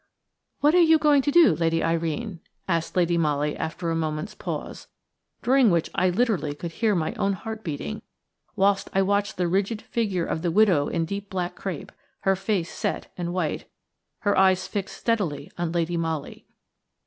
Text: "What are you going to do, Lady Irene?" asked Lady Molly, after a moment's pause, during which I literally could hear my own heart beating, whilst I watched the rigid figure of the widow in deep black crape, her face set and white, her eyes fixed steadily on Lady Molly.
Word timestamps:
"What 0.61 0.73
are 0.73 0.81
you 0.81 0.97
going 0.97 1.21
to 1.21 1.29
do, 1.31 1.55
Lady 1.55 1.83
Irene?" 1.83 2.39
asked 2.67 2.95
Lady 2.97 3.19
Molly, 3.19 3.55
after 3.55 3.91
a 3.91 3.95
moment's 3.95 4.33
pause, 4.33 4.87
during 5.43 5.69
which 5.69 5.91
I 5.93 6.09
literally 6.09 6.55
could 6.55 6.71
hear 6.71 6.95
my 6.95 7.13
own 7.13 7.33
heart 7.33 7.63
beating, 7.63 8.01
whilst 8.55 8.89
I 8.93 9.03
watched 9.03 9.37
the 9.37 9.47
rigid 9.47 9.79
figure 9.79 10.25
of 10.25 10.41
the 10.41 10.49
widow 10.49 10.87
in 10.87 11.05
deep 11.05 11.29
black 11.29 11.55
crape, 11.55 11.91
her 12.21 12.35
face 12.35 12.71
set 12.73 13.11
and 13.15 13.31
white, 13.31 13.69
her 14.21 14.35
eyes 14.35 14.65
fixed 14.65 14.97
steadily 14.97 15.51
on 15.55 15.71
Lady 15.71 15.97
Molly. 15.97 16.47